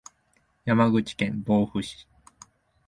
[0.65, 2.07] 山口県防府市